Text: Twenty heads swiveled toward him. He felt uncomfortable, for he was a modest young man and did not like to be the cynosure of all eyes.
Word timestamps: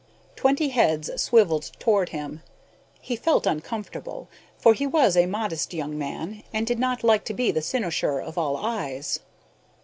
Twenty 0.35 0.69
heads 0.69 1.11
swiveled 1.21 1.73
toward 1.77 2.09
him. 2.09 2.41
He 3.01 3.15
felt 3.15 3.45
uncomfortable, 3.45 4.29
for 4.57 4.73
he 4.73 4.87
was 4.87 5.15
a 5.15 5.27
modest 5.27 5.75
young 5.75 5.95
man 5.95 6.41
and 6.51 6.65
did 6.65 6.79
not 6.79 7.03
like 7.03 7.23
to 7.25 7.35
be 7.35 7.51
the 7.51 7.61
cynosure 7.61 8.19
of 8.19 8.35
all 8.35 8.57
eyes. 8.57 9.19